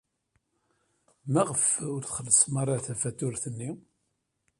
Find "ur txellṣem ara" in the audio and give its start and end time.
1.93-2.85